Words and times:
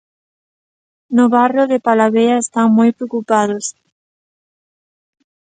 No 1.15 1.25
barrio 1.35 1.63
de 1.71 1.79
Palavea 1.87 2.35
están 2.43 2.67
moi 2.77 2.89
preocupados. 2.97 3.65